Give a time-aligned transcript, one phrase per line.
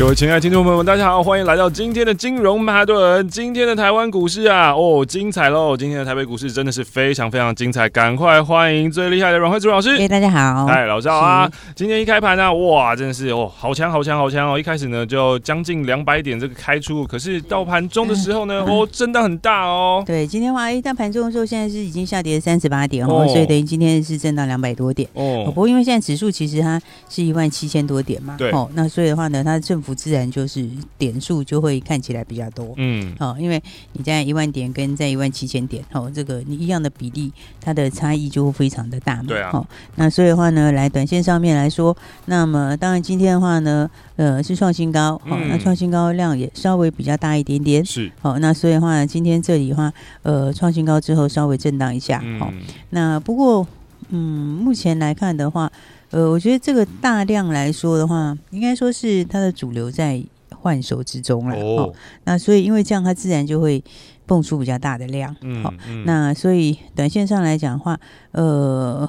[0.00, 3.28] 各位亲爱的听众朋友们，大家好，欢迎来到今天的金融曼哈顿。
[3.28, 5.76] 今天的台湾股市啊，哦，精彩喽！
[5.76, 9.90] 今天的台北股市真的是非常非常精彩，赶快欢迎最厉害的阮慧珠老师。
[10.00, 11.46] 哎，大家好，嗨，老赵啊！
[11.76, 14.58] 今天一开盘呢、啊，哇，真的是哦，好强，好强，好强哦！
[14.58, 20.02] 一开始呢，就将近两百点这个开出，可是到盘中的时候呢，嗯、哦，震荡很大哦。
[20.06, 25.42] 对，今天话，哎，到盘中的时候，现在是已经下跌三十八点哦，所以等于今天是震荡两百多点哦。
[25.44, 26.80] 不过因为现在指数其实它
[27.10, 30.68] 是一万七千多点嘛，对，哦，那所以的话呢，它政府自然就是。
[30.98, 33.62] 点数就会看起来比较多，嗯，哦，因为
[33.94, 41.96] 你在一万点跟在一万七千点，哦，这个你一样的比例，它的差异就会非常的大嘛，对啊，哦，那所以的话呢，来短线上面来说，
[42.26, 49.90] 那么当然今天的话呢，呃，是创新高，哦，那创新高量也稍微比较大一点点，是，哦，那所以的话呢，今天这里的话，
[50.22, 52.52] 呃，创新高之后稍微震荡一下，哦，
[52.90, 53.66] 那不过，
[54.10, 55.70] 嗯，目前来看的话，
[56.10, 60.22] 呃，我觉得这个大量来说的话，应该说是它的主流在。
[60.62, 61.90] 换手之中了哦，
[62.24, 63.82] 那所以因为这样，它自然就会
[64.26, 65.72] 蹦出比较大的量，嗯，好，
[66.04, 67.98] 那所以短线上来讲的话，
[68.32, 69.08] 呃，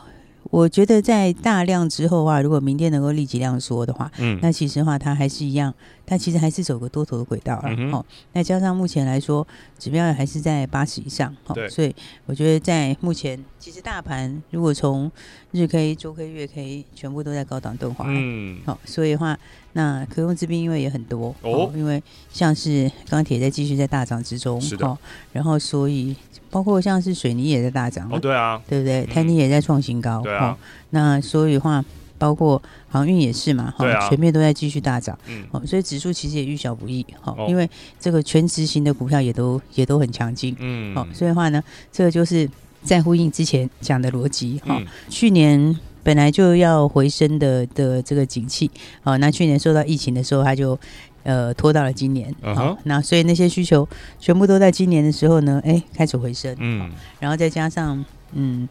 [0.51, 5.73] 我觉得在大量之后的话，如果明天能够立即量缩的话，嗯，那其实的话它还是一样。
[6.03, 8.05] 它其实还是走个多头的轨道了，嗯、哦。
[8.33, 9.47] 那加上目前来说，
[9.79, 11.55] 指标还是在八十以上，哦。
[11.69, 15.09] 所以我觉得在目前，其实大盘如果从
[15.51, 19.39] 日 K、周 K、月 K 全部都在高档钝化，嗯，好，哦，所以的话，
[19.71, 24.97] 那可用之兵因为也很多哦，哦，因为像是钢铁在继续在大涨之中，是的，哦，
[25.31, 26.13] 然后所以
[26.51, 29.03] 包括像是水泥也在大涨，哦，对啊，对不对？
[29.05, 30.57] 台泥也在创新高，对啊，哦，
[30.91, 31.83] 那所以的话。
[32.21, 37.67] 包括航运也是嘛，哈、啊，全面都在继续大涨，嗯，所以指数其实也遇小不易，哈、哦，因为
[37.99, 42.47] 这个全执行的股票也都也都很强劲，嗯，好，所以的话呢，这个就是
[42.83, 48.69] 在呼应之前讲的逻辑，哈、嗯，去年本来就要回升的的这个景气，
[49.01, 50.79] 哦，那去年受到疫情的时候，它就
[51.23, 53.87] 呃拖到了今年，好、uh -huh 哦，那所以那些需求
[54.19, 58.67] 全部都在今年的时候呢，哎，开始回升，嗯，然后再加上嗯。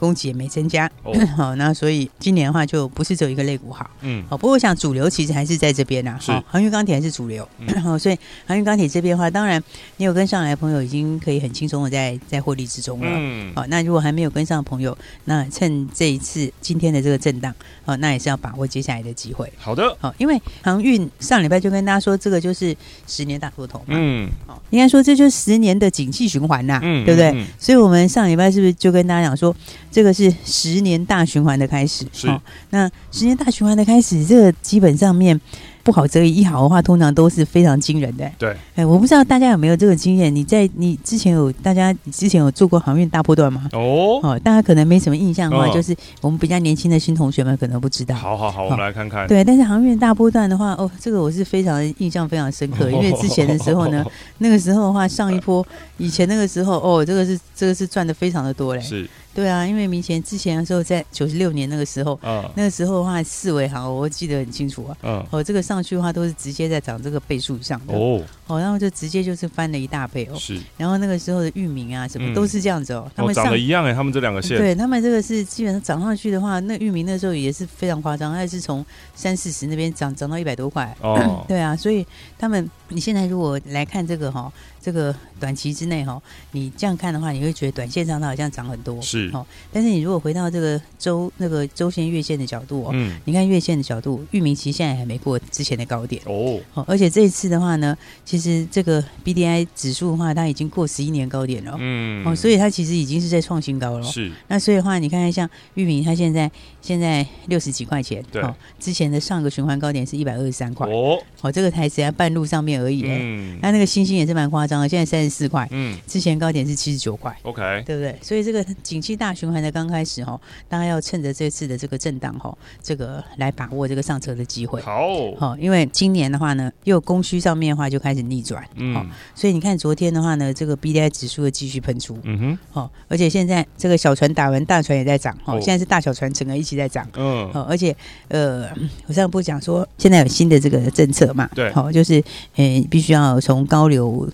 [0.00, 0.90] 供给也没增加，
[1.36, 1.54] 好、oh.
[1.56, 7.44] 那所以今年的话就不是只有一个类股好，嗯，好，不过我想主流其实还是在这边呐，好，航运钢铁还是主流，
[7.84, 9.62] 好、嗯，所以航运钢铁这边的话，当然
[9.98, 14.96] 你有跟上来的朋友已经可以很轻松的在在获利之中了，嗯，好，那如果还没有跟上的朋友，
[15.26, 22.74] 那趁这一次今天的这个震荡，好，那也是要把握接下来的机会，好的，好，因为航运上礼拜就跟大家说，这个就是
[23.06, 27.30] 十年大多头嘛，嗯，好，应该说这就是十年的景气循环呐，嗯，对不对？
[27.32, 29.54] 嗯、所以我们上礼拜是不是就跟大家讲说？
[29.90, 32.40] 这个是十年大循环的开始，是、哦、
[32.70, 35.40] 那十年大循环的开始，这个基本上面。
[35.82, 38.30] 不好则已，一好的话，通常都是非常惊人的。
[38.38, 40.32] 对，哎，我不知道大家有没有这个经验？
[40.32, 43.66] 你在你之前有大家之前有做过航运大波段吗？
[43.72, 48.14] 哦，哦，大家可能没什么印象的话，哦、就是我们比较年轻的新同学们可能不知道。
[48.14, 49.26] 好好好，我们来看看。
[49.26, 54.04] 对，但是航运大波段的话，哦，这个我是非常印象非常深刻， 因为之前的时候呢，
[54.36, 58.82] 那个时候的话，上一波以前那个时候，哦，这个是这个是赚的非常的多嘞。
[58.82, 59.08] 是。
[59.32, 67.94] 对啊，因为明前之前的时候，在九十六年那个时候，啊，那个时候的话，四维行我记得很清楚啊，嗯，哦，这个上去的话都是直接在涨这个倍数以上的。
[67.94, 80.94] 哦，哦，然后就直接就是翻了一大倍哦，是，然后那个时候的域名啊什么都是这样子哦，他们长得一样哎，他们这两个线，对他们这个是基本上涨上去的话，那域名那时候也是非常夸张，它是从三四十那边涨涨到一百多块。
[81.00, 82.04] 哦， 对啊，所以
[82.36, 84.52] 他们你现在如果来看这个哈。
[84.82, 86.20] 这个短期之内哈，
[86.52, 89.46] 你这样看的话，你会觉得短线上它好像涨很多，是哦。
[89.72, 96.58] 但是你如果回到这个周那个周线、月线的角度哦，嗯，你看月线的角度，域名其实现在还没过之前的高点哦。
[96.72, 104.04] 哦，而且这一次的话呢，其实这个 B D I 指数的话，它已经过十一年高点了，嗯，哦，所以它其实已经是在创新高了。
[104.04, 104.32] 是。
[104.48, 106.50] 那所以的话，你看看像域名，它现在
[106.80, 111.18] 现在六十几块钱，对，哦，之前的上个循环高点是一百二十三块哦。
[111.42, 114.69] 哦，这个才只在半路上面而已，嗯，那那个星星也是蛮夸张。
[114.70, 118.16] 涨了，现在三十四块，嗯，之前高点是七十九块，OK，对不对？
[118.22, 124.80] 所以这个景气大循环的刚开始哈，大家要趁着这次的这个震荡哈，这个来把握这个上车的机会。
[124.80, 125.02] 好，
[125.36, 137.94] 好，因为今年的话呢，又供需上面的话就开始逆转，嗯，好，所以你看昨天的话呢，这个 B D I 指数的继续喷出，嗯哼，好，而且现在这个小船打完，大船也在涨，哈，现在是大小船整个一起在涨，嗯，好，而且
[138.28, 138.68] 呃，
[139.06, 142.22] 我上次不讲说现在有新的这个政策嘛，对，好，就是
[142.56, 144.28] 呃，必须要从高流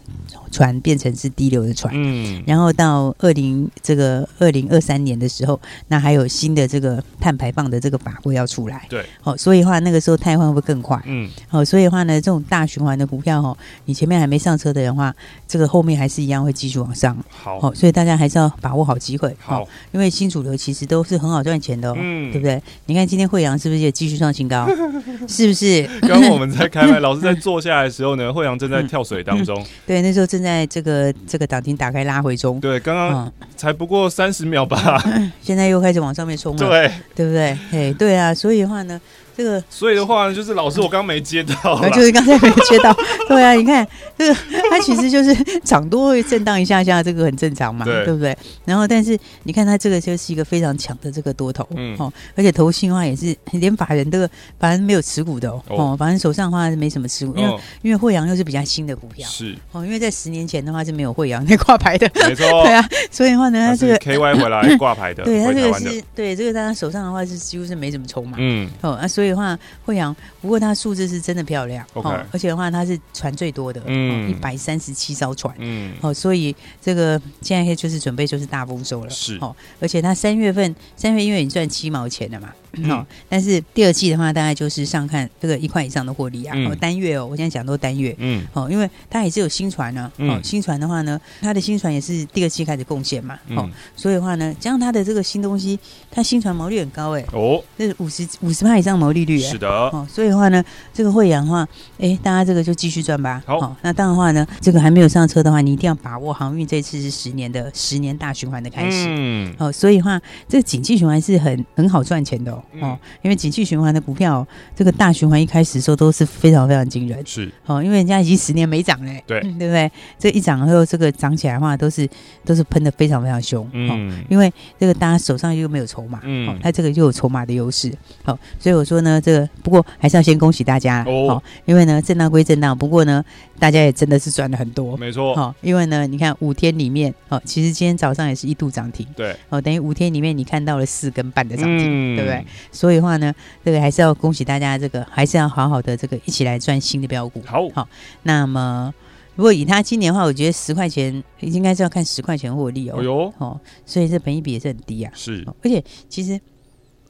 [0.50, 15.14] 船变成是低流的船，嗯，然后到二零这个二零二三年的时候，那还有新的这个碳排放的这个法规要出来，对，好，所以的话那个时候碳换会更快，嗯，好，所以的话呢，这种大循环的股票哦，你前面还没上车的人话，
[15.46, 22.62] 这个后面还是一样会继续往上，好，所以大家还是要把握好机会，好，因为新主流其实都是很好赚钱的，嗯，对不对？
[22.87, 24.67] 你看今天惠阳是不是也继续创新高？
[25.28, 25.87] 是不是？
[26.02, 35.00] 刚刚我们在开麦，老师在坐下来的时候呢，惠阳正在跳水当中， 对，那时候正在这个这个涨停打开拉回中，对，刚刚才不过三十秒吧，
[35.40, 37.58] 现在又开始往上面冲了，对，对不对？
[37.70, 39.00] 哎，对啊，所以的话呢。
[39.37, 42.97] 这个，所以的话呢，就是老师，我刚刚没接到，就是刚才没接到。
[43.29, 43.87] 对啊，你看
[44.17, 44.41] 这个，
[44.71, 48.37] 它其实就是涨多会震荡一下下，这个很正常嘛，对，对不对？
[48.65, 54.19] 然后，但是你看它这个就是一个非常强的这个多头，嗯，哦，而且投信的话也是连法人都
[54.59, 59.55] 反正没有持股的哦，哦，反正手上的话是没什么持股，因为、哦、因为惠阳又是比较新的股票，是。
[59.73, 70.14] 哦，因为在十年前的话是没有惠阳那挂牌的， 没错， 对啊，所以的话呢，它这个 KY 回来挂牌的，对，它这个是对这个大家手上的话是几乎是没什么筹码，嗯，哦，啊，所以的话惠阳。
[70.40, 72.25] 不过它数字是真的漂亮，Okay.
[72.31, 82.52] 而且的话它是船最多的，嗯，一百三十七艘船，嗯，哦，所以这个现在就是准备就是大丰收了，是，哦，而且它三月份三月因为你赚七毛钱了嘛。
[82.84, 86.55] 好，但是第二季的话，大概就是上看这个一块以上的获利啊。
[86.69, 88.14] 哦，单月哦，我现在讲都单月。
[88.19, 88.46] 嗯。
[88.52, 90.12] 哦，因为它也是有新船呢。
[90.19, 93.38] 哦，新船的话呢，它的新船也是第二季开始贡献嘛。
[93.56, 95.78] 哦，所以的话呢，加上它的这个新东西，
[96.11, 97.25] 它新船毛利很高哎。
[97.32, 97.64] 哦。
[97.78, 99.38] 那是五十五十趴以上毛利率。
[99.38, 99.68] 是的。
[99.68, 101.66] 哦，所以的话呢，这个慧洋的话，
[101.98, 103.42] 哎，大家这个就继续赚吧。
[103.46, 103.74] 好。
[103.82, 109.06] 那当然的话呢，这个还没有上车的话，你一定要把握航运这次是十年的十年大循环的开始。
[109.08, 109.54] 嗯。
[109.58, 112.62] 哦，所以的话，这个景气循环是很很好赚钱的哦。
[112.80, 119.90] 哦，因为景气循环的股票，这个大循环一开始的时候都是非常非常惊人，是哦，因为人家已经十年没涨了，对，对不对？
[120.18, 122.08] 这一涨然后，这个涨起来的话，都是
[122.44, 127.92] 都是喷的非常非常凶，嗯，因为这个大家手上又没有筹码，嗯，他这个又有筹码的优势，
[128.24, 133.25] 好，所以我说呢，这个不过还是要先恭喜大家哦，因为呢，震荡归震荡，不过呢，
[133.58, 142.44] 大家也真的是赚了很多，没错，好，因为呢，你看五天里面，哦，其实今天早上也是一度涨停，对，哦，等于五天里面你看到了四根半的涨停，对不对？
[142.73, 143.32] 所以的话呢。
[143.64, 147.43] 这个还是要恭喜大家，这个还是要好好的这个一起来赚新的标股。
[147.44, 147.88] 好，好，
[148.23, 148.94] 那么
[149.35, 152.99] 如果以他今年的话，我觉得十块钱应该是要看十块钱获利哦。
[153.02, 155.11] 哦，哦，所以这本益比也是很低啊。
[155.14, 156.41] 是，而且其实。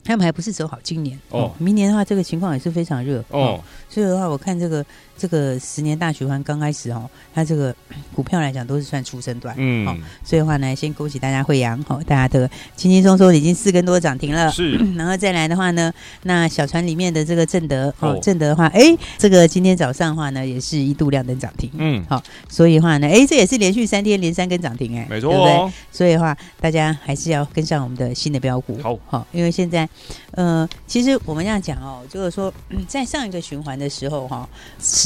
[0.07, 3.61] 他们还不是走好今年哦，明年的话，这个情况也是非常热哦。
[3.89, 4.85] 所以的话，我看这个
[5.17, 7.75] 这个十年大循环刚开始哦，它这个
[8.15, 15.93] 股票来讲都是算出生段，嗯，哦，所以的话呢，先恭喜大家慧洋哦，大家的轻轻松松已经四根多涨停了，是， 然后再来的话呢，
[16.25, 25.73] 那小船里面的这个正德哦，正德的话，哎，这个今天早上的话呢，也是一度亮灯涨停，嗯，好，所以的话呢，哎，这也是连续三天连三根涨停，哎，没错，对不对？
[25.91, 29.89] 所以的话，大家还是要跟上我们的新的标股，好，好，因为现在。
[30.33, 32.53] 呃，其实我们这样讲哦，就是说，
[32.87, 34.47] 在上一个循环的时候哈，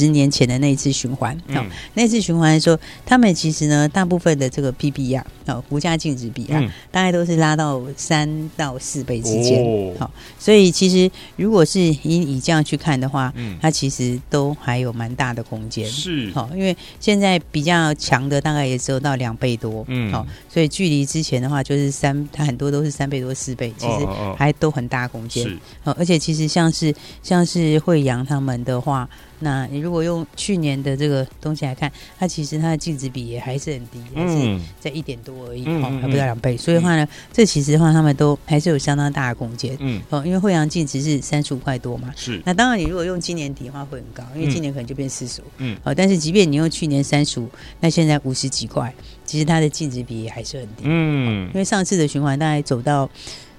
[0.01, 1.63] 十年前的那一次循环，嗯，
[1.93, 6.59] 那次循环的时候，他们其实呢，大部分的这个 PB 啊，哦，股价净值比啊，
[6.89, 9.63] 大概都是拉到三到四倍之间，
[9.99, 10.09] 好，
[10.39, 25.43] 所以其实如果是以以这样去看的话，嗯，它其实都还有蛮大的空间，是，好，因为现在比较强的大概也只有到两倍多，嗯，好，所以距离之前的话就是三，它很多都是三倍多四倍，其实还都很大空间。
[25.43, 29.07] 是，而且其实像是像是惠阳他们的话，
[29.41, 36.55] 那你如果用去年的这个东西来看，它其实它的净值比也还是很低，还是在一点多而已，哦，还不到两倍。
[36.55, 39.75] 所以的话呢，这其实的话，他们都还是有相当大的空间。
[39.79, 42.41] 嗯，哦，因为惠阳净值是三十五块多嘛，是。
[42.45, 45.45] 那当然，你如果用今年底的话会很高，因为今年可能就变四十五。
[45.57, 48.93] 嗯，哦，但是即便你用去年三十五，那现在五十几块，
[49.31, 50.83] 其实它的净值比还是很低。
[50.83, 53.09] 嗯，因为上次的循环大概走到。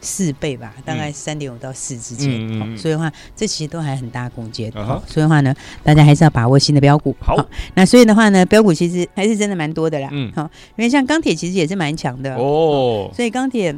[0.04, 4.68] 四倍吧，大概三点五到四之间，嗯嗯嗯，所以的话，这其实都还很大空间。
[4.72, 5.00] Uh huh.
[5.06, 7.14] 所以的话呢，大家还是要把握新的标股。
[7.20, 10.08] 好，好，那所以的话呢，标股其实还是真的蛮多的啦。
[10.10, 10.42] 嗯，好，
[10.74, 13.08] 因为像钢铁其实也是蛮强的哦。
[13.14, 13.72] 所以钢铁，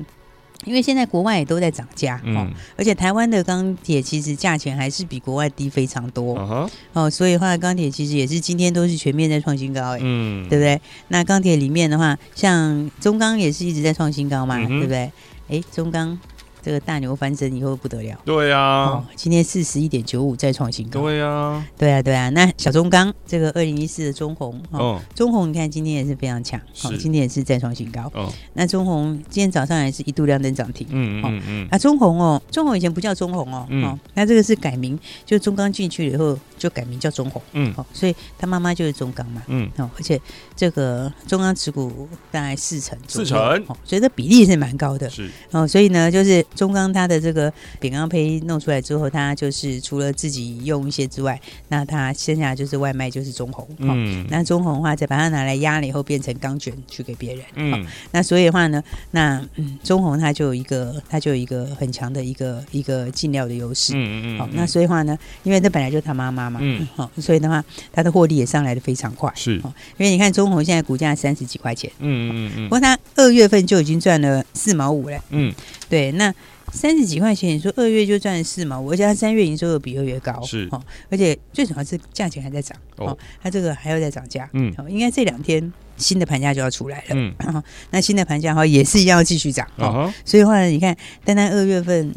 [0.65, 6.37] 因为现在国外也都在涨价，嗯，而且台湾的钢铁其实价钱还是比国外低非常多。
[6.37, 6.69] Uh.
[6.93, 10.81] 哦，所以的话，钢铁其实也是今天都是全面在创新高，哎，嗯，对不对？
[11.09, 15.13] 那钢铁里面的话，像中钢也是一直在创新高嘛，嗯、对不对？
[15.49, 16.19] 哎，中钢
[16.65, 18.19] 这个大牛翻身以后不得了。
[18.25, 21.03] 对呀、啊哦，今天四十一点九五再创新高。
[21.03, 22.31] 对呀、啊，对啊，对啊。
[22.31, 28.11] 那小中钢这个二零一四的中红，哦，哦中红你看今天也是非常强，好、哦，今天也是再创新高。
[28.15, 30.87] 哦，那中红今天早上也是一度亮灯涨停。
[30.91, 31.69] 嗯嗯嗯。
[31.71, 37.43] 那、中红哦，中红以前不叫中红哦，嗯、哦，那这个是改名，就中钢进去了以后就改名叫中红。
[37.53, 39.43] 嗯，好、哦，所以他妈妈就是中钢嘛。
[39.49, 40.19] 嗯，哦，而且
[40.57, 45.11] 这个中钢持股大概四成四成，哦，所以这比例是蛮高的。
[45.11, 53.69] 是，哦，所以呢，就是中钢它的这个扁钢胚弄出来之后，它就是除了自己用一些之外，那它剩下就是外卖就是中鸿。
[53.77, 57.45] 嗯，那中红的话再把它拿来压了以后变成钢卷去给别人。
[57.57, 63.93] 嗯、哦，那所以的话呢，那嗯中红它就有一个它就有一个很强的一个一个进料的优势。
[63.95, 64.39] 嗯嗯嗯。
[64.39, 66.54] 好、哦，那所以的话呢，因为这本来就是他妈妈嘛。
[66.61, 66.87] 嗯。
[66.97, 69.33] 好、 哦，所以的话，它的获利也上来的非常快。
[69.35, 69.61] 是。
[69.63, 71.91] 哦，因为你看中鸿现在股价三十几块钱。
[71.99, 72.65] 嗯嗯嗯。
[72.65, 75.19] 不过它二月份就已经赚了四毛五了。
[75.31, 75.53] 嗯。
[75.89, 76.35] 对，那
[76.73, 87.33] 三十几块钱，你说二月就赚四毛五，而且它三月营收又比二月高，是哦，而且最主要是价钱还在涨哦，它这个还要再涨价，嗯，应该这两天新的盘价就要出来了，嗯，
[87.91, 92.13] 那新的盘价的话也是一样要继续涨哦，所以的话你看，单单二月份。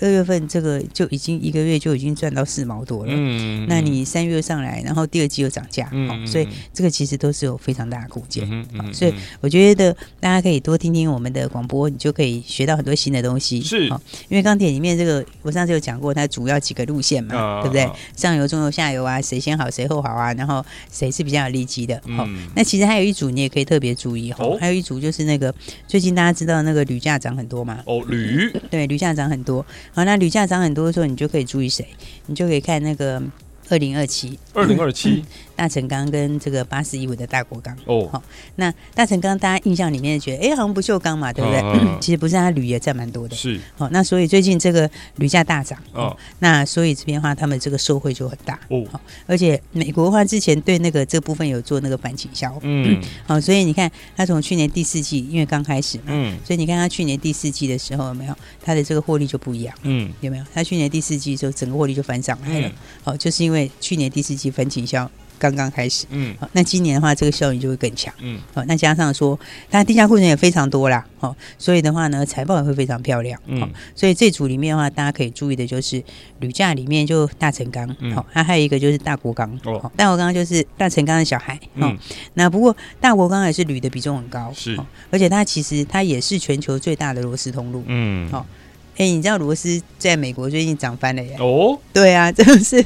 [0.00, 17.90] 二月份这个就已经一个月就已经赚到四毛多了，嗯，那你三月上来，然后第二季又涨价，嗯、哦，所以这个其实都是有非常大的空间，嗯嗯哦，所以我觉得大家可以多听听我们的广播，你就可以学到很多新的东西，是，哦，因为钢铁里面这个我上次有讲过，它主要几个路线嘛，哦，对不对？
[18.16, 25.52] 上游、中游、下游啊，谁先好谁后好啊，然后谁是比较有利基的，好，嗯，那其实还有一组你也可以特别注意哈，哦，还有一组就是那个
[25.86, 29.64] 最近大家知道那个铝价涨很多嘛，哦，铝，对，铝价涨很多。
[29.92, 31.86] 好，那铝价涨很多的时候，你就可以注意谁？
[32.26, 33.22] 你就可以看那个
[33.68, 35.24] 二零二七，二零二七。
[35.58, 38.22] 大成钢跟这个八四一五的大国钢哦，好，
[38.54, 41.60] 那大成钢大家印象里面觉得，哎，好像不锈钢嘛，对不对？
[41.60, 43.34] 嗯、 其实不是，它铝也占蛮多的。
[43.34, 48.54] 是，好，那所以最近这个铝价大涨哦，那所以这边的话，他们这个受惠就很大。
[48.68, 48.84] 哦。
[48.92, 60.44] 好，而且美国的话，之前对那个这部分有做那个反倾销，嗯， 好，所以你看，它从去年第四季，因为刚开始嘛，嗯，所以你看它去年第四季的时候有没有，它的这个获利就不一样，嗯，有没有？
[60.54, 62.70] 它去年第四季的时候，整个获利就翻上来了，
[63.02, 65.10] 好，就是因为去年第四季反倾销。
[65.38, 69.38] 刚刚开始，嗯，好，那今年的话，这个效应就会更强，嗯，好，那加上说，
[69.70, 76.02] 它地下库存也非常多啦，好，所以的话呢，财报也会非常漂亮，嗯，所以这组里面的话，大家可以注意的就是
[76.40, 81.96] 铝价里面就大成钢，好，它还有一个就是大国钢，哦，大国钢就是大成钢的小孩，嗯，
[82.34, 84.78] 那不过大国钢也是铝的比重很高，是，
[85.10, 88.44] 而且它其实它也是全球最大的螺丝通路，嗯，好。
[88.98, 91.36] 哎、欸，你知道螺丝在美国最近涨翻了耶？
[91.38, 92.84] 哦，对啊，真的是，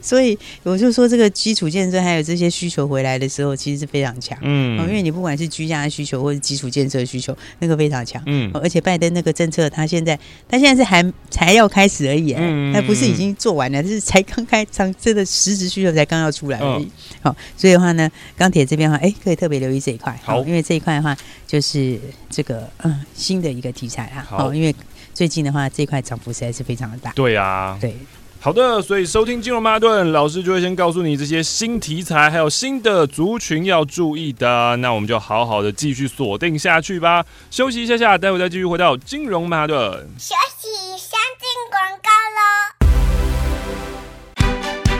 [0.00, 4.38] 所以我就说这个基础建设还有这些需求回来的时候，其实是非常强。
[4.40, 8.22] 嗯，因为你不管是居家的需求或者基础建设的需求，那个非常强。
[8.24, 16.90] 嗯，而且拜登那个政策，他现在他现在是还才要开始而已，嗯，他不是已经做完了，就是才刚开张，这个实质需求才刚要出来而已。
[17.20, 20.18] 好，所以的话呢，钢铁这边的话，哎、欸，可以特别留意这一块。
[20.24, 21.14] 好，因为这一块的话，
[21.46, 22.00] 就是
[22.30, 24.26] 这个嗯新的一个题材啊。
[24.26, 24.74] 好，因为。
[25.20, 27.12] 最近的话，这块涨幅实在是非常的大。
[27.12, 27.94] 对啊，对，
[28.40, 34.74] 好的，所以收听金融曼哈顿，老师就会先告诉你这些新题材，还有新的族群要注意的。
[34.76, 37.22] 那我们就好好的继续锁定下去吧。
[37.50, 40.08] 休息一下下，待会再继续回到金融曼哈顿。
[40.16, 42.79] 休息，先进广告喽。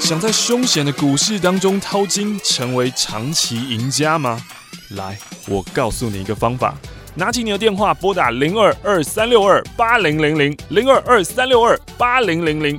[0.00, 4.38] 想在凶险的股市当中淘金，成为长期赢家吗？
[4.90, 6.74] 来，我告诉你一个方法。
[7.14, 12.78] 拿起你的电话，拨打零二二三六二八零零零零二二三六二八零零零。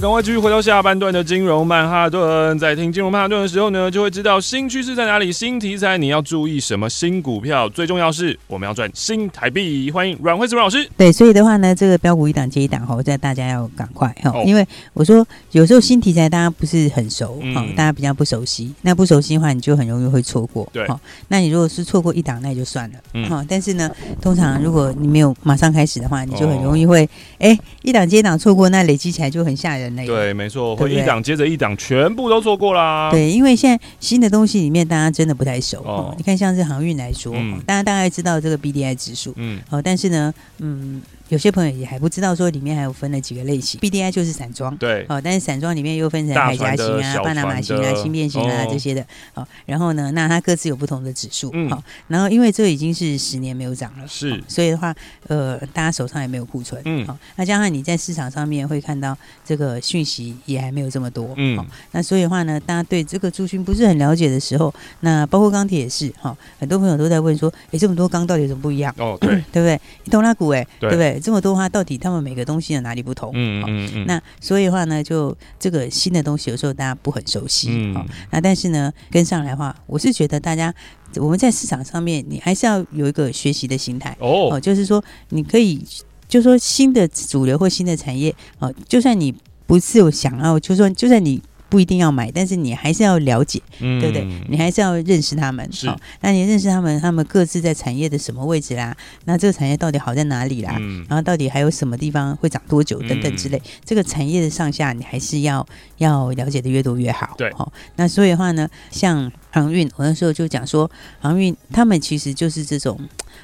[0.00, 9.90] 赶快继续回到下半段的金融曼哈顿，在听金融曼哈顿的时候呢，就会知道新趋势在哪里，新题材你要注意什么，新股票最重要是我们要赚新台币。
[9.90, 10.88] 欢迎阮慧子老师。
[10.96, 20.66] 对，所以的话呢，这个标股一档接一档哈，在大家要赶快哈，因为我说有时候新题材大家不是很熟哈，大家比较不熟悉，那不熟悉的话，你就很容易会错过。
[20.72, 20.86] 对，
[21.28, 23.44] 那你如果是错过一档，那也就算了哈。
[23.46, 23.90] 但是呢，
[24.22, 27.06] 通常如果你没有马上开始的话，你就很容易会
[27.38, 29.89] 哎一档接一档错过，那累积起来就很吓人。
[29.96, 33.10] 对，没错，会一档接着一档，全部都错过啦。
[33.10, 35.78] 对，因为现在新的东西里面，大家真的不太熟。
[35.80, 41.00] 哦，哦你看，像是航运来说，嗯、大家大概知道这个 BDI 指数，嗯，好、哦，但是呢，嗯。
[41.30, 54.92] 有些朋友也还不知道说里面还有分了几个类型，BDI 就是散装，对，哦，但是散装里面又分成海岬型啊、巴拿马型啊、轻便型啊这些的，哦，然后呢，那它各自有不同的指数，嗯，好，然后因为这已经是十年没有涨了，是，所以的话，
[55.28, 68.92] 呃，大家手上也没有库存，嗯，好，那加上你在市场上面会看到这个讯息也还没有这么多，嗯，那所以的话呢，大家对这个族群不是很了解的时候，那包括钢铁也是，哈，很多朋友都在问说，哎，这么多钢到底有什么不一样？
[68.98, 69.80] 哦，对，对不对？
[70.04, 71.19] 一头拉股，哎，对不对？
[71.20, 73.30] 这么多话，到底他们每个东西有哪里不同？
[73.34, 74.06] 嗯嗯嗯。
[74.06, 78.06] 那所以的话呢，就这个新的东西有时候大家不很熟悉，嗯。
[78.30, 80.74] 那但是呢，跟上来的话，我是觉得大家
[81.16, 84.48] 我们在市场上面，你还是要有一个学习的心态哦。
[84.52, 85.84] 哦，就是说你可以，
[86.28, 89.34] 就是说新的主流或新的产业，哦，就算你
[89.66, 91.42] 不是有想要，就是说就算你。
[91.70, 94.26] 不一定要买，但是你还是要了解，嗯、对不对？
[94.48, 95.66] 你还是要认识他们。
[95.86, 98.94] 好，那你认识他们，他们各自在产业的什么位置啦？
[99.24, 100.76] 那这个产业到底好在哪里啦？
[100.80, 105.64] 嗯、然后到底还有什么地方会涨多久等等之类，嗯、这个产业的上下，你还是要
[105.98, 107.34] 要了解的越多越好。
[107.38, 112.98] 对，好，那所以的话呢，像航运，我那时候就讲说，航运他们其实就是这种。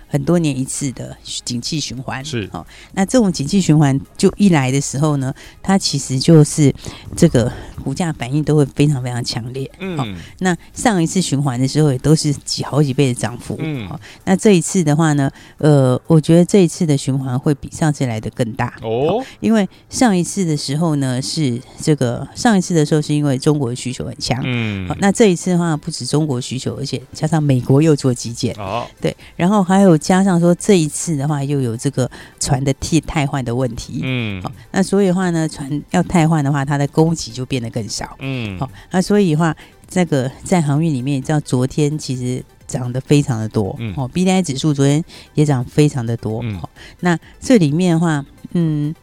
[0.09, 2.65] 很多年一次的景气循环是哦，
[2.95, 6.73] 那这种景气循环就一来的时候呢，它其实就是
[7.17, 7.53] 这个
[7.85, 9.69] 股价反应都会非常非常强烈。
[9.81, 10.07] 嗯，哦，
[10.39, 13.57] 那上一次循环的时候也都是几好几倍的涨幅。
[13.61, 24.41] 嗯，好，那这一次的话呢，呃，我觉得这一次的循环会比上次来的更大哦，因为上一次的时候呢是这个上一次的时候是因为中国的需求很强。
[24.45, 28.55] 嗯，好，那这一次的话不止中国需求，而且加上美国又做基建。
[28.57, 29.97] 哦，对，然后还有。
[29.99, 39.57] 加上说这一次的话，又有这个船的替汰换的问题，嗯，好，那所以的话呢，船要汰换的话，它的供给就变得更少，嗯，好，那所以的话，
[39.89, 45.03] 这个在航运里面，你知道昨天其实涨得非常的多，嗯，哦，BDI 指数昨天
[45.35, 48.95] 也涨非常的多，嗯，好，那这里面的话，嗯。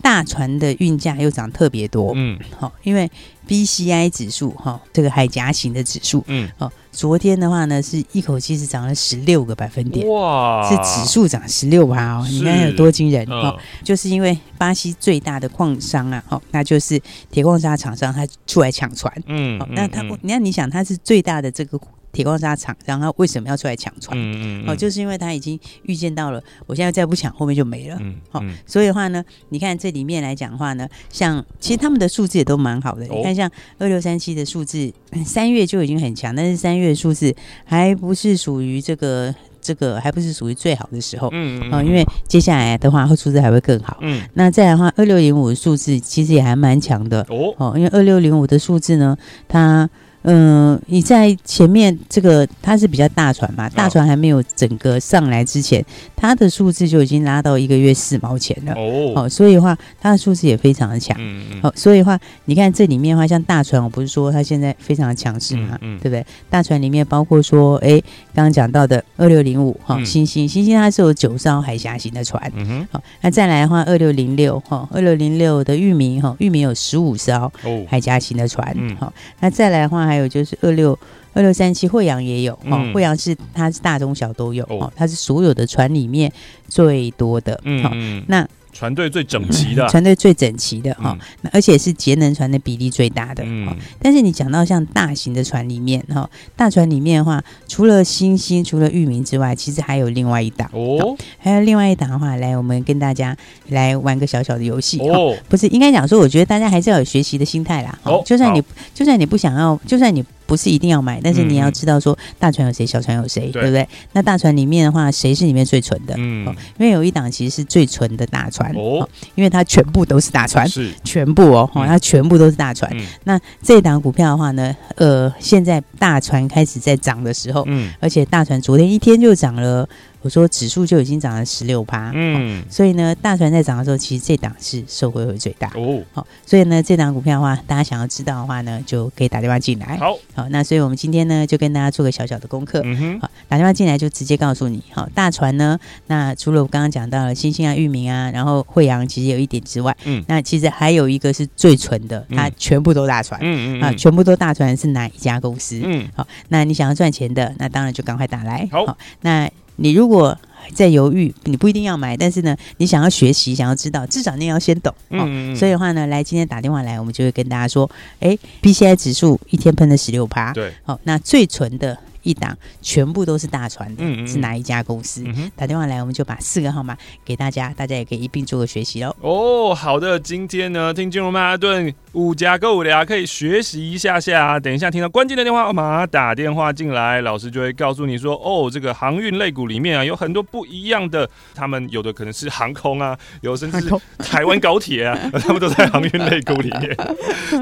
[0.00, 3.10] 大船的运价又涨特别多，嗯，好，因为
[3.46, 17.00] BCI 指数哈，这个海峡型的指数，嗯，好，昨天的话呢，是一口气是涨了十六个百分点，哇，是指数涨十六趴哦，你看有多惊人哦，就是因为巴西最大的矿商啊，好，那就是
[17.30, 21.78] 铁矿砂厂商，他出来抢船，嗯，好，那他，你看你想他是最大的这个。
[22.12, 24.16] 铁矿砂厂，然后为什么要出来抢船？
[24.16, 27.96] 嗯嗯、哦，就是因为他已经预见到了，我现在再不抢，后面就没了。
[28.00, 33.06] 嗯，好、所以的话呢，你看这里面来讲的话呢，像其实他们的数字也都蛮好的。
[33.06, 34.92] 哦、你看，像二六三七的数字，
[35.24, 41.30] 三月就已经很强，但是三月数字还不是属于这个这个，还不是属于最好的时候。
[41.32, 41.82] 嗯嗯、哦。
[41.82, 43.96] 因为接下来的话，数字还会更好。
[44.02, 44.22] 嗯。
[44.34, 47.22] 那再来的话，二六零五的数字其实也还蛮强的。
[47.30, 47.54] 哦。
[47.56, 49.16] 哦，因为二六零五的数字呢，
[49.48, 49.88] 它。
[50.24, 58.72] 嗯，你在前面这个它是比较大船嘛，大船还没有整个上来之前，它的数字就已经拉到一个月四毛钱了。
[58.74, 61.16] 哦，哦，所以的话，它的数字也非常的强。
[61.18, 61.60] 嗯嗯。
[61.64, 66.24] 哦，所以的话，你看这里面的话，像大船，我不是说它现在非常的强势嘛，嗯，对不对？
[66.48, 68.00] 大船里面包括说，哎，
[68.32, 72.40] 刚刚讲到的二六零五哈，星星星星它是有九艘海峡型的船。
[72.54, 72.88] 嗯哼。
[72.92, 77.50] 好，那再来的话，二六零六哈，二六零六的域名哈，域名有十五艘
[77.88, 78.72] 海峡型的船。
[78.78, 78.96] 嗯。
[78.98, 80.11] 好，那再来的话。
[80.12, 80.98] 还有就是二六
[81.32, 86.30] 二六三七惠阳也有哦，惠阳是它是大中小都有哦，它是所有的船里面
[86.68, 88.46] 最多的，嗯，那。
[88.72, 93.44] 船队最整齐的，船队最整齐的哈，那而且是节能船的比例最大的。
[93.46, 93.68] 嗯，
[94.00, 103.36] 但是你讲到像大型的船里面哈，大船里面的话，除了星星，除了域名之外，其实还有另外一档哦，还有另外一档的话，来，我们跟大家
[103.68, 107.98] 来玩个小小的游戏哦，不是应该讲说，我觉得大家还是要有学习的心态啦。
[108.04, 108.62] 哦，就算你
[108.94, 110.24] 就算你不想要，就算你。
[110.52, 113.88] 不是一定要买，但是你要知道说大船有谁，小船有谁，对不对？
[114.12, 116.14] 那大船里面的话，谁是里面最纯的？
[116.18, 116.44] 嗯，
[116.78, 122.94] 因为有一档其实是最纯的大船哦，因为它全部都是大船，是全部哦，它全部都是大船。
[123.24, 129.88] 那这档股票的话呢，呃，现在大船开始在涨的时候，嗯，而且大船昨天一天就涨了。
[130.22, 136.00] 我说指数就已经涨了十六趴，嗯、哦，所以呢，大船在涨的时候，其实这档是受惠会最大哦。
[136.12, 139.96] 好、哦，所以呢，这档股票的话，大家想要知道的话呢，就可以打电话进来。
[139.96, 142.80] 好，好，那所以我们今天呢，就跟大家做个小小的功课。
[142.84, 144.80] 嗯哼，好，打电话进来就直接告诉你。
[144.92, 155.80] 好，大船呢，那除了我刚刚讲到了星星啊、域名啊，然后惠阳其实有一点之外，嗯，那其实还有一个是最纯的，它全部都大船，嗯嗯啊，全部都大船是哪一家公司？
[155.84, 158.68] 嗯，好，那你想要赚钱的，那当然就赶快打来。
[158.70, 159.50] 好，好，那。
[159.76, 160.38] 你如果
[160.74, 164.94] 在犹豫，你不一定要买，但是呢，你想要学习，想要知道，至少你要先懂。
[165.10, 170.52] 嗯，所以的话呢，来今天打电话来，我们就会跟大家说，哎，B C I 指数一天喷了十六趴。
[170.52, 175.22] 对，好，那最纯的一档全部都是大船的，嗯嗯是哪一家公司？
[175.26, 179.14] 嗯打电话来，我们就把四个号码给大家，大家也可以一并做个学习喽。
[179.20, 184.58] 哦，好的，今天呢，听金融曼哈顿五家购物的可以学习一下下。
[184.60, 196.96] 等一下听到关键的电话号码，打电话进来，老师就会告诉你说，哦，这个航运类股里面啊，有很多不一样的，他们有的可能是航空啊，有甚至是 台湾高铁啊，他们都在航运类股里面。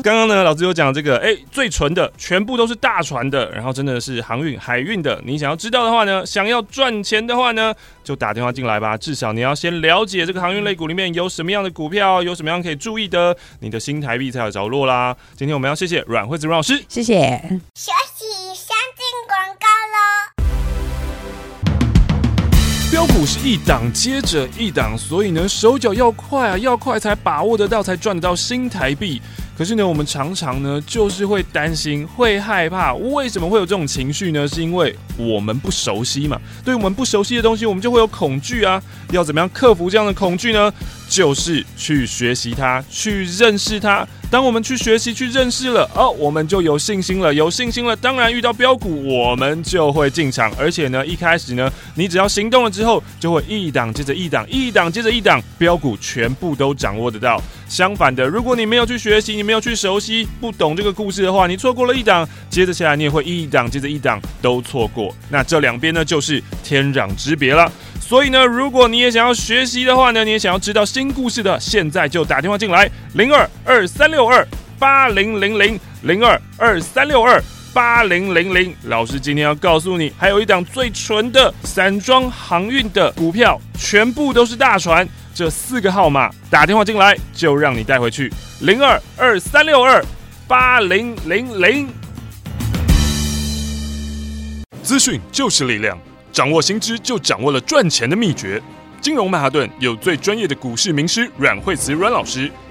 [0.03, 5.20] 刚刚呢，老师有讲这个，哎，最纯的全部都是大船的，然后真的是航运海运的。
[5.24, 8.96] 你想要知道的话呢，想要赚钱的话呢，就打电话进来吧。
[8.96, 15.16] 至少你要先了解这个航运类股里面有什么样的股票，有什么样可以注意的，你的新台币才有着落啦。
[15.36, 17.14] 今天我们要谢谢阮惠子阮老师，谢谢。
[17.74, 20.00] 休息先进广告喽。
[22.90, 29.22] 标股是一档接着一档，所以呢，手脚要快啊，要快才把握得到，才赚得到新台币。
[29.61, 32.94] 可是呢，我们常常呢，就是会担心，会害怕。
[32.94, 34.49] 为什么会有这种情绪呢？
[34.49, 36.40] 是因为我们不熟悉嘛。
[36.64, 38.83] 对我们不熟悉的东西，我们就会有恐惧啊。
[39.11, 40.73] 要怎么样克服这样的恐惧呢？
[41.11, 44.07] 就是去学习它，去认识它。
[44.31, 47.35] 当我们去学习、去认识了，哦，我们就有信心了。
[47.35, 50.53] 有信心了，当然遇到标股，我们就会进场。
[50.57, 57.42] 而且呢，一开始呢，你只要行动了之后，就会一档接着一档，一档接着一档，标股全部都掌握得到。
[57.68, 65.12] 相反的，如果你没有去学习，你没有去熟悉，不懂这个故事的话，你错过了一档，接着下来你也会一档接着一档都错过。
[65.29, 67.70] 那这两边呢，就是天壤之别了。
[68.11, 74.44] 所以呢，如果你也想要学习的话呢，你也想要知道新故事的，现在就打电话进来，零二二三六二
[74.81, 77.40] 八零零零零二二三六二
[77.73, 78.75] 八零零零。
[78.83, 85.09] 老师今天要告诉你，还有一档最纯的散装航运的股票，全部都是大船。
[85.33, 88.29] 这四个号码打电话进来，就让你带回去，
[88.62, 90.05] 零二二三六二
[90.49, 91.88] 八零零零。
[94.83, 95.96] 资讯就是力量。
[96.33, 98.62] 掌握新知，就掌握了赚钱的秘诀。
[99.01, 102.51] 金融曼哈顿有最专业的股市名师阮惠慈阮老师，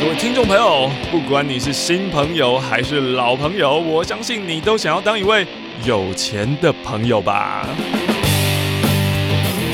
[0.00, 5.46] 各位听众朋友，不管你是新朋友还是老朋友，我相信你都想要当一位
[5.84, 7.66] 有钱的朋友吧。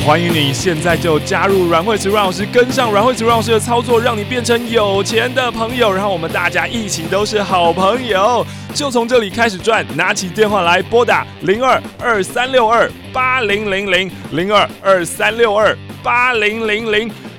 [0.06, 9.84] 欢迎你现在就加入阮惠慈阮老师，跟上阮惠慈阮老师的操作，让你变成有钱的朋友，然后我们大家一起都是好朋友，就从这里开始赚。
[9.96, 17.10] 拿起电话来拨打零二二三六二八零零零零二二三六二八零零零。